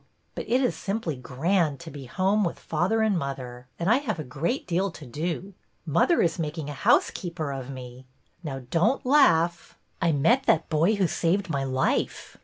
But 0.33 0.45
it 0.49 0.61
is 0.61 0.75
simply 0.75 1.15
grand 1.15 1.79
to 1.81 1.91
be 1.91 2.05
home 2.05 2.43
with 2.43 2.57
father 2.57 3.01
and 3.03 3.15
mother, 3.15 3.67
and 3.77 3.87
I 3.87 3.97
have 3.97 4.17
a 4.17 4.23
great 4.23 4.65
deal 4.65 4.89
to 4.89 5.05
do. 5.05 5.53
Mother 5.85 6.23
is 6.23 6.39
making 6.39 6.71
a 6.71 6.83
housekeeper 6.89 7.51
of 7.51 7.69
me! 7.69 8.07
Now 8.43 8.63
don't 8.71 9.05
laugh! 9.05 9.77
I 10.01 10.11
met 10.11 10.47
that 10.47 10.69
boy 10.69 10.95
who 10.95 11.05
saved 11.05 11.51
my 11.51 11.63
life! 11.63 12.39